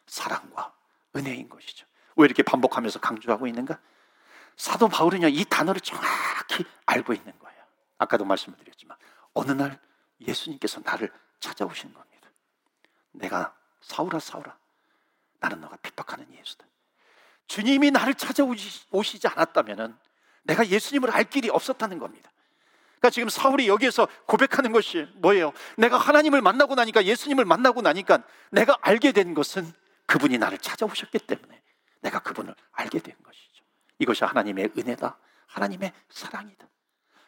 [0.07, 0.73] 사랑과
[1.15, 1.87] 은혜인 것이죠.
[2.17, 3.79] 왜 이렇게 반복하면서 강조하고 있는가?
[4.57, 7.63] 사도 바울은요, 이 단어를 정확히 알고 있는 거예요.
[7.99, 8.97] 아까도 말씀을 드렸지만,
[9.35, 9.79] 어느 날
[10.21, 12.31] 예수님께서 나를 찾아오신 겁니다.
[13.13, 14.57] 내가 사울아, 사울아,
[15.41, 16.67] 나는 너가 핍박하는 예수다.
[17.47, 19.99] 주님이 나를 찾아오시지 않았다면
[20.43, 22.31] 내가 예수님을 알 길이 없었다는 겁니다.
[22.99, 25.53] 그러니까 지금 사울이 여기에서 고백하는 것이 뭐예요?
[25.77, 29.71] 내가 하나님을 만나고 나니까 예수님을 만나고 나니까 내가 알게 된 것은
[30.07, 31.63] 그분이 나를 찾아오셨기 때문에
[32.01, 33.46] 내가 그분을 알게 된 것이죠.
[33.99, 35.19] 이것이 하나님의 은혜다.
[35.47, 36.67] 하나님의 사랑이다.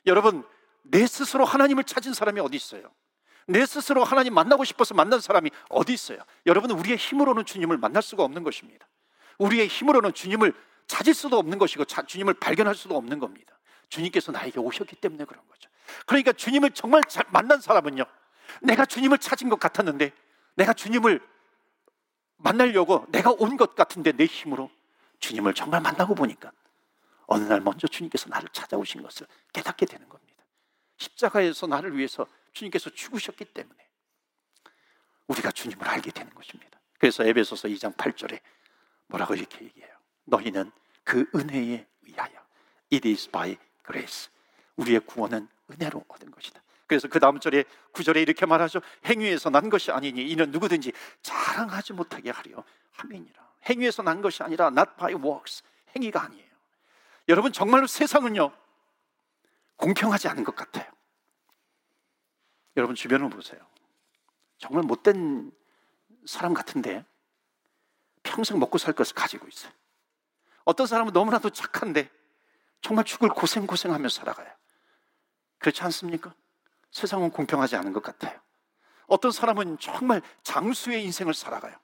[0.06, 0.46] 여러분,
[0.82, 2.90] 내 스스로 하나님을 찾은 사람이 어디 있어요?
[3.46, 6.18] 내 스스로 하나님 만나고 싶어서 만난 사람이 어디 있어요?
[6.46, 8.86] 여러분, 우리의 힘으로는 주님을 만날 수가 없는 것입니다.
[9.38, 10.52] 우리의 힘으로는 주님을
[10.86, 13.58] 찾을 수도 없는 것이고 주님을 발견할 수도 없는 겁니다.
[13.88, 15.70] 주님께서 나에게 오셨기 때문에 그런 거죠.
[16.06, 18.04] 그러니까 주님을 정말 만난 사람은요.
[18.62, 20.12] 내가 주님을 찾은 것 같았는데
[20.56, 21.20] 내가 주님을
[22.36, 24.70] 만나려고 내가 온 것 같은데 내 힘으로
[25.20, 26.52] 주님을 정말 만나고 보니까
[27.26, 30.44] 어느 날 먼저 주님께서 나를 찾아오신 것을 깨닫게 되는 겁니다.
[30.96, 33.88] 십자가에서 나를 위해서 주님께서 죽으셨기 때문에
[35.26, 36.80] 우리가 주님을 알게 되는 것입니다.
[36.98, 38.40] 그래서 에베소서 2장 8절에
[39.06, 39.94] 뭐라고 이렇게 얘기해요.
[40.24, 40.70] 너희는
[41.04, 42.40] 그 은혜에 의하여
[42.92, 44.30] it is by grace.
[44.76, 46.62] 우리의 구원은 은혜로 얻은 것이다.
[46.86, 48.80] 그래서 그 다음 절에 구절에 이렇게 말하죠.
[49.04, 53.47] 행위에서 난 것이 아니니 이는 누구든지 자랑하지 못하게 하려 함이니라.
[53.66, 55.62] 행위에서 난 것이 아니라 not by works.
[55.96, 56.48] 행위가 아니에요.
[57.28, 58.52] 여러분 정말로 세상은요
[59.76, 60.90] 공평하지 않은 것 같아요.
[62.76, 63.60] 여러분 주변을 보세요.
[64.58, 65.52] 정말 못된
[66.26, 67.04] 사람 같은데
[68.22, 69.72] 평생 먹고 살 것을 가지고 있어요.
[70.64, 72.10] 어떤 사람은 너무나도 착한데
[72.80, 74.48] 정말 죽을 고생고생하며 살아가요.
[75.58, 76.34] 그렇지 않습니까?
[76.90, 78.38] 세상은 공평하지 않은 것 같아요.
[79.06, 81.74] 어떤 사람은 정말 장수의 인생을 살아가요.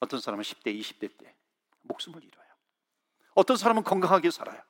[0.00, 1.34] 어떤 사람은 10대, 20대 때
[1.82, 2.46] 목숨을 잃어요.
[3.34, 4.60] 어떤 사람은 건강하게 살아요.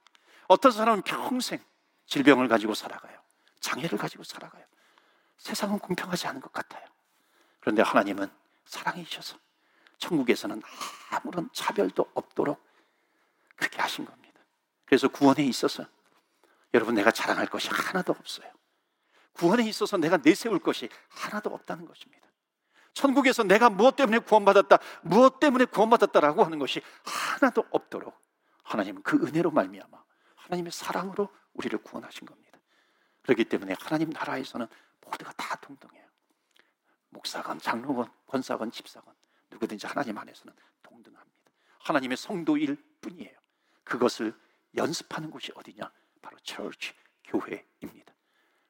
[0.47, 1.63] 어떤 사람은 평생
[2.07, 3.19] 질병을 가지고 살아가요.
[3.61, 4.65] 장애를 가지고 살아가요.
[5.37, 6.87] 세상은 공평하지 않은 것 같아요.
[7.61, 8.31] 그런데 하나님은
[8.65, 9.39] 사랑이셔서
[9.99, 10.63] 천국에서는
[11.11, 12.65] 아무런 차별도 없도록
[13.57, 14.41] 그렇게 하신 겁니다.
[14.85, 15.85] 그래서 구원에 있어서
[16.73, 18.51] 여러분 내가 자랑할 것이 하나도 없어요.
[19.33, 22.28] 구원에 있어서 내가 내세울 것이 하나도 없다는 것입니다.
[22.95, 28.21] 천국에서 내가 무엇 때문에 구원받았다, 무엇 때문에 구원받았다라고 하는 것이 하나도 없도록
[28.65, 30.05] 하나님은 그 은혜로 말미암아
[30.37, 32.59] 하나님의 사랑으로 우리를 구원하신 겁니다.
[33.23, 34.67] 그렇기 때문에 하나님 나라에서는
[35.03, 36.07] 모두가 다 동등해요.
[37.11, 39.15] 목사건, 장로건, 권사건, 집사건
[39.51, 41.51] 누구든지 하나님 안에서는 동등합니다.
[41.81, 43.37] 하나님의 성도일 뿐이에요.
[43.85, 44.35] 그것을
[44.77, 45.91] 연습하는 곳이 어디냐?
[46.21, 46.93] 바로 처치,
[47.25, 48.13] 교회입니다.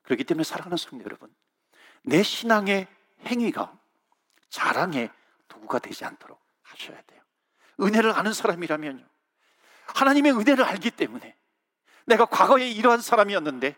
[0.02, 1.35] 그렇기 때문에 사랑하는 성도 여러분,
[2.02, 2.87] 내 신앙의
[3.26, 3.78] 행위가
[4.51, 5.11] 자랑의
[5.49, 7.21] 도구가 되지 않도록 하셔야 돼요.
[7.81, 9.05] 은혜를 아는 사람이라면요.
[9.87, 11.37] 하나님의 은혜를 알기 때문에
[12.07, 13.77] 내가 과거에 이러한 사람이었는데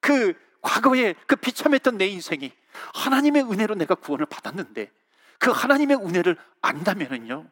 [0.00, 2.52] 그 과거에 그 비참했던 내 인생이
[2.94, 4.90] 하나님의 은혜로 내가 구원을 받았는데
[5.38, 7.50] 그 하나님의 은혜를 안다면은요.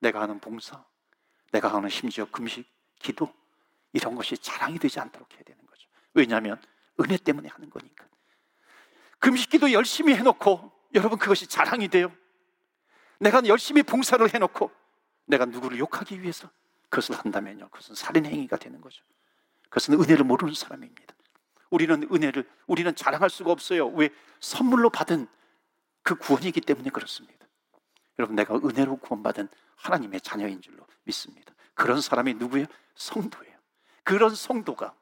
[0.00, 0.84] 내가 하는 봉사,
[1.52, 3.32] 내가 하는 심지어 금식, 기도
[3.92, 5.88] 이런 것이 자랑이 되지 않도록 해야 되는 거죠.
[6.12, 6.60] 왜냐하면
[7.00, 8.06] 은혜 때문에 하는 거니까.
[9.18, 12.12] 금식 기도 열심히 해놓고 여러분 그것이 자랑이 돼요.
[13.18, 14.70] 내가 열심히 봉사를 해놓고
[15.26, 16.50] 내가 누구를 욕하기 위해서
[16.88, 17.68] 그것을 한다면요.
[17.70, 19.02] 그것은 살인 행위가 되는 거죠.
[19.64, 21.14] 그것은 은혜를 모르는 사람입니다.
[21.70, 23.88] 우리는 은혜를 우리는 자랑할 수가 없어요.
[23.88, 25.26] 왜 선물로 받은
[26.02, 27.46] 그 구원이기 때문에 그렇습니다.
[28.18, 31.52] 여러분 내가 은혜로 구원받은 하나님의 자녀인 줄로 믿습니다.
[31.74, 32.66] 그런 사람이 누구예요?
[32.94, 33.54] 성도예요.
[34.04, 34.94] 그런 성도가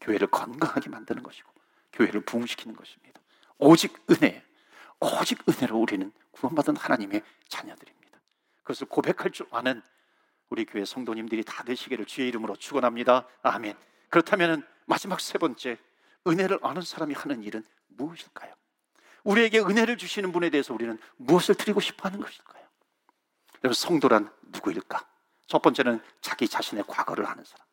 [0.00, 1.50] 교회를 건강하게 만드는 것이고
[1.92, 3.20] 교회를 부흥시키는 것입니다.
[3.58, 4.42] 오직 은혜,
[5.00, 8.20] 오직 은혜로 우리는 구원받은 하나님의 자녀들입니다.
[8.62, 9.82] 그것을 고백할 줄 아는
[10.50, 13.26] 우리 교회 성도님들이 다 되시기를 주의 이름으로 축원합니다.
[13.42, 13.76] 아멘.
[14.08, 15.78] 그렇다면 마지막 세 번째
[16.26, 18.52] 은혜를 아는 사람이 하는 일은 무엇일까요?
[19.24, 22.64] 우리에게 은혜를 주시는 분에 대해서 우리는 무엇을 드리고 싶어 하는 것일까요?
[23.62, 25.06] 여러분 성도란 누구일까?
[25.46, 27.66] 첫 번째는 자기 자신의 과거를 아는 사람.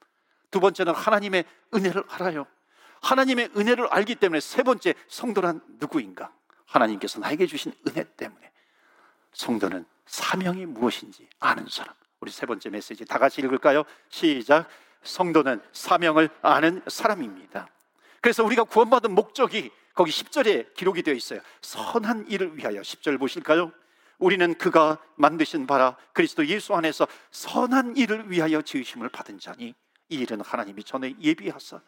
[0.52, 2.46] 두 번째는 하나님의 은혜를 알아요.
[3.02, 6.32] 하나님의 은혜를 알기 때문에 세 번째 성도란 누구인가?
[6.68, 8.52] 하나님께서 나에게 주신 은혜 때문에
[9.34, 11.94] 성도는 사명이 무엇인지 아는 사람.
[12.20, 13.84] 우리 세 번째 메시지 다 같이 읽을까요?
[14.10, 14.68] 시작.
[15.04, 17.68] 성도는 사명을 아는 사람입니다.
[18.22, 21.40] 그래서 우리가 구원받은 목적이 거기 10절에 기록이 되어 있어요.
[21.62, 23.72] 선한 일을 위하여 10절 보실까요?
[24.20, 29.76] 우리는 그가 만드신 바라 그리스도 예수 안에서 선한 일을 위하여 지으심을 받은 자니
[30.10, 31.82] 이 일은 하나님이 전에 예비하사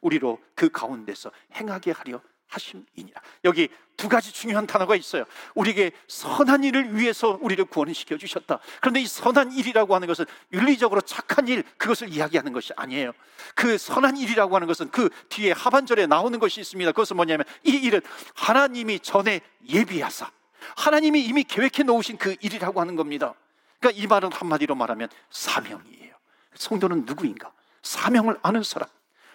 [0.00, 2.20] 우리로 그 가운데서 행하게 하려
[2.52, 3.20] 하심이니라.
[3.44, 5.24] 여기 두 가지 중요한 단어가 있어요.
[5.54, 8.58] 우리에게 선한 일을 위해서 우리를 구원시켜 주셨다.
[8.80, 13.12] 그런데 이 선한 일이라고 하는 것은 윤리적으로 착한 일, 그것을 이야기하는 것이 아니에요.
[13.54, 16.92] 그 선한 일이라고 하는 것은 그 뒤에 하반절에 나오는 것이 있습니다.
[16.92, 18.00] 그것은 뭐냐면 이 일은
[18.34, 20.30] 하나님이 전에 예비하사
[20.76, 23.34] 하나님이 이미 계획해 놓으신 그 일이라고 하는 겁니다.
[23.80, 26.14] 그러니까 이 말은 한마디로 말하면 사명이에요.
[26.54, 27.52] 성도는 누구인가?
[27.82, 28.88] 사명을 아는 사람.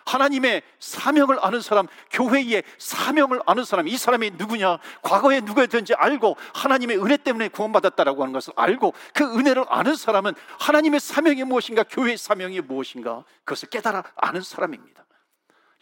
[0.08, 4.80] 하나님의 사명을 아는 사람, 교회의 사명을 아는 사람, 이 사람이 누구냐?
[5.02, 11.00] 과거에 누구였든지 알고 하나님의 은혜 때문에 구원받았다라고 하는 것을 알고 그 은혜를 아는 사람은 하나님의
[11.00, 15.06] 사명이 무엇인가, 교회의 사명이 무엇인가, 그것을 깨달아 아는 사람입니다.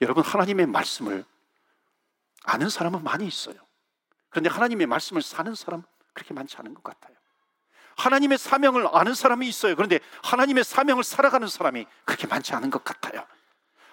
[0.02, 1.24] 여러분, 하나님의 말씀을
[2.44, 3.56] 아는 사람은 많이 있어요.
[4.30, 5.84] 그런데 하나님의 말씀을 사는 사람
[6.14, 7.16] 그렇게 많지 않은 것 같아요.
[7.98, 9.76] 하나님의 사명을 아는 사람이 있어요.
[9.76, 13.26] 그런데 하나님의 사명을 살아가는 사람이 그렇게 많지 않은 것 같아요.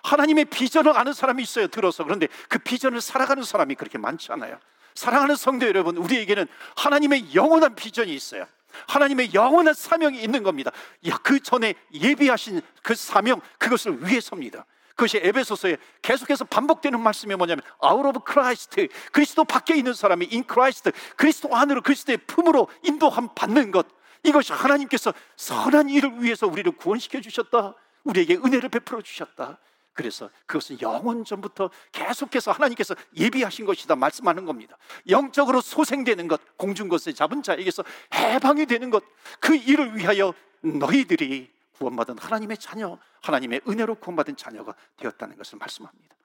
[0.02, 1.68] 하나님의 비전을 아는 사람이 있어요.
[1.68, 2.04] 들어서.
[2.04, 4.58] 그런데 그 비전을 살아가는 사람이 그렇게 많지 않아요.
[4.94, 8.46] 사랑하는 성도 여러분, 우리에게는 하나님의 영원한 비전이 있어요.
[8.88, 10.70] 하나님의 영원한 사명이 있는 겁니다.
[11.06, 14.66] 야, 그 전에 예비하신 그 사명, 그것을 위해서입니다.
[14.90, 20.90] 그것이 에베소서에 계속해서 반복되는 말씀이 뭐냐면 out of Christ 그리스도 밖에 있는 사람이 in Christ
[21.16, 23.86] 그리스도 안으로 그리스도의 품으로 인도함 받는 것
[24.22, 29.58] 이것이 하나님께서 선한 일을 위해서 우리를 구원시켜 주셨다 우리에게 은혜를 베풀어 주셨다
[29.92, 34.76] 그래서 그것은 영원 전부터 계속해서 하나님께서 예비하신 것이다 말씀하는 겁니다.
[35.09, 39.05] 영적으로 소생되는 것, 공중 것에 잡은 자에게서 해방이 되는 것,
[39.40, 46.16] 그 일을 위하여 너희들이 구원받은 하나님의 자녀, 하나님의 은혜로 구원받은 자녀가 되었다는 것을 말씀합니다.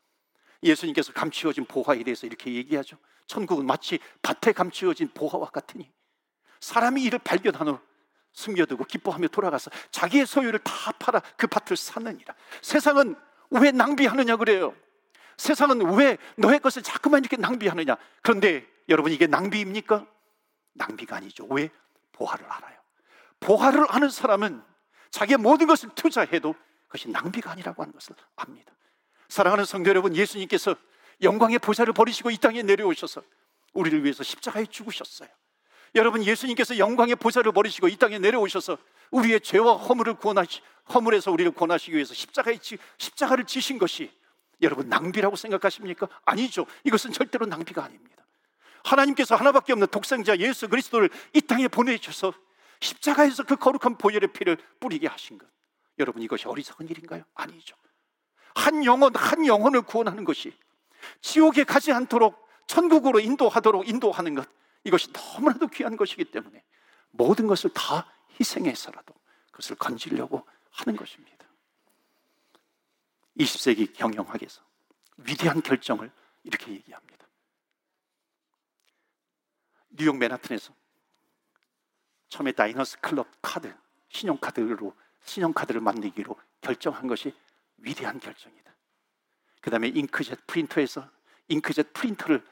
[0.64, 2.98] 예수님께서 감추어진 보화에 대해서 이렇게 얘기하죠.
[3.28, 5.92] 천국은 마치 밭에 감추어진 보화와 같으니
[6.60, 7.80] 사람이 이를 발견한 후
[8.32, 12.36] 숨겨두고 기뻐하며 돌아가서 자기의 소유를 다 팔아 그 밭을 샀느니라.
[12.62, 13.16] 세상은
[13.52, 14.76] 왜 낭비하느냐 그래요.
[15.38, 17.98] 세상은 왜 너의 것을 자꾸만 이렇게 낭비하느냐.
[18.22, 20.06] 그런데 여러분 이게 낭비입니까?
[20.74, 21.46] 낭비가 아니죠.
[21.50, 21.70] 왜?
[22.14, 22.78] 보화를 알아요.
[23.40, 24.64] 보화를 아는 사람은
[25.12, 26.56] 자기의 모든 것을 투자해도
[26.88, 28.74] 그것이 낭비가 아니라고 하는 것을 압니다.
[29.30, 30.76] 사랑하는 성도 여러분, 예수님께서
[31.22, 33.22] 영광의 보좌를 버리시고 이 땅에 내려오셔서
[33.74, 35.30] 우리를 위해서 십자가에 죽으셨어요.
[35.96, 38.78] 여러분, 예수님께서 영광의 보좌를 버리시고 이 땅에 내려오셔서
[39.12, 40.62] 우리의 죄와 허물을 구원하시,
[40.94, 44.12] 허물에서 우리를 구원하시기 위해서 십자가에 지, 십자가를 지신 것이
[44.62, 46.08] 여러분 낭비라고 생각하십니까?
[46.26, 46.66] 아니죠.
[46.84, 48.26] 이것은 절대로 낭비가 아닙니다.
[48.84, 52.34] 하나님께서 하나밖에 없는 독생자 예수 그리스도를 이 땅에 보내주셔서
[52.80, 55.48] 십자가에서 그 거룩한 보혈의 피를 뿌리게 하신 것.
[56.00, 57.24] 여러분 이것이 어리석은 일인가요?
[57.34, 57.76] 아니죠.
[58.56, 60.54] 한 영혼 한 영혼을 구원하는 것이
[61.22, 64.48] 지옥에 가지 않도록 천국으로 인도하도록 인도하는 것
[64.84, 66.64] 이것이 너무나도 귀한 것이기 때문에
[67.12, 68.08] 모든 것을 다
[68.40, 69.14] 희생해서라도
[69.52, 71.46] 그것을 건지려고 하는 것입니다.
[73.40, 74.62] 20세기 경영학에서
[75.18, 76.12] 위대한 결정을
[76.44, 77.28] 이렇게 얘기합니다.
[79.90, 80.74] 뉴욕 맨하튼에서
[82.30, 83.74] 처음에 다이너스 클럽 카드,
[84.10, 87.34] 신용카드로 신용카드를 만들기로 결정한 것이
[87.78, 88.74] 위대한 결정이다.
[89.62, 91.10] 그 다음에 잉크젯 프린터에서
[91.48, 92.46] 잉크젯 프린터를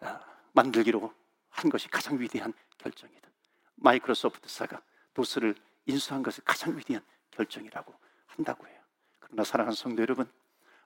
[0.00, 0.20] 아,
[0.52, 1.14] 만들기로
[1.50, 3.28] 한 것이 가장 위대한 결정이다.
[3.76, 4.82] 마이크로소프트사가
[5.16, 5.54] 도스를
[5.86, 7.94] 인수한 것이 가장 위대한 결정이라고
[8.26, 8.78] 한다고 해요.
[9.18, 10.30] 그러나 사랑하는 성도 여러분,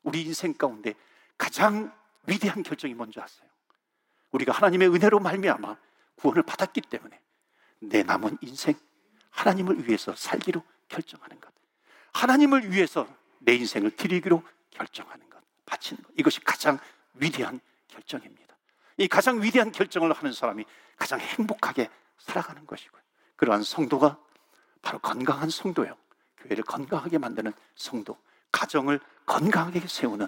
[0.03, 0.95] 우리 인생 가운데
[1.37, 1.93] 가장
[2.27, 3.49] 위대한 결정이 뭔지 아세요?
[4.31, 5.77] 우리가 하나님의 은혜로 말미암아
[6.15, 7.21] 구원을 받았기 때문에
[7.81, 8.75] 내 남은 인생
[9.31, 11.53] 하나님을 위해서 살기로 결정하는 것.
[12.13, 13.09] 하나님을 위해서
[13.41, 15.43] 내 인생을 드리기로 결정하는 것.
[15.67, 16.13] 바치는 것.
[16.17, 16.79] 이것이 가장
[17.15, 18.57] 위대한 결정입니다.
[18.99, 20.65] 이 가장 위대한 결정을 하는 사람이
[20.97, 21.89] 가장 행복하게
[22.19, 23.01] 살아가는 것이고요.
[23.41, 24.19] 그러한 성도가
[24.83, 25.95] 바로 건강한 성도요.
[26.37, 28.19] 교회를 건강하게 만드는 성도,
[28.53, 30.27] 가정을 건강하게 세우는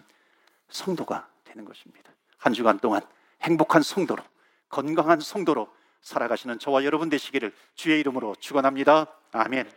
[0.70, 2.10] 성도가 되는 것입니다.
[2.38, 3.02] 한 주간 동안
[3.42, 4.22] 행복한 성도로,
[4.70, 5.68] 건강한 성도로
[6.00, 9.08] 살아가시는 저와 여러분 되시기를 주의 이름으로 축원합니다.
[9.32, 9.70] 아멘.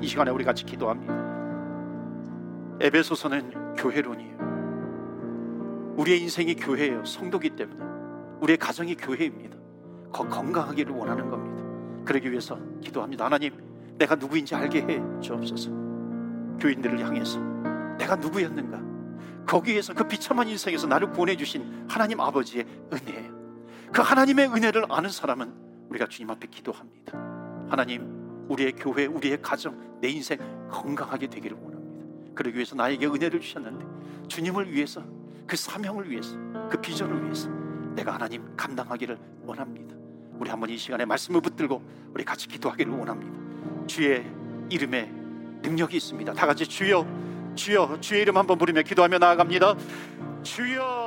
[0.00, 1.12] 이 시간에 우리 같이 기도합니다.
[2.80, 4.36] 에베소서는 교회론이에요.
[5.96, 7.04] 우리의 인생이 교회예요.
[7.04, 7.84] 성도기 때문에
[8.42, 9.56] 우리의 가정이 교회입니다.
[10.12, 11.65] 더 건강하기를 원하는 겁니다.
[12.06, 13.26] 그러기 위해서 기도합니다.
[13.26, 13.52] 하나님,
[13.98, 15.70] 내가 누구인지 알게 해 주옵소서.
[16.58, 17.38] 교인들을 향해서
[17.98, 19.44] 내가 누구였는가?
[19.46, 23.36] 거기에서 그 비참한 인생에서 나를 구원해 주신 하나님 아버지의 은혜예요.
[23.92, 25.52] 그 하나님의 은혜를 아는 사람은
[25.88, 27.12] 우리가 주님 앞에 기도합니다.
[27.68, 30.38] 하나님, 우리의 교회, 우리의 가정, 내 인생
[30.70, 32.34] 건강하게 되기를 원합니다.
[32.34, 35.02] 그러기 위해서 나에게 은혜를 주셨는데 주님을 위해서
[35.46, 36.36] 그 사명을 위해서
[36.68, 37.48] 그 비전을 위해서
[37.94, 39.95] 내가 하나님 감당하기를 원합니다.
[40.38, 41.82] 우리 한번 이 시간에 말씀을 붙들고
[42.14, 43.86] 우리 같이 기도하기를 원합니다.
[43.86, 44.24] 주의
[44.70, 45.10] 이름에
[45.62, 46.32] 능력이 있습니다.
[46.34, 47.06] 다 같이 주여,
[47.54, 49.76] 주여, 주의 이름 한번 부르며 기도하며 나아갑니다.
[50.42, 51.05] 주여.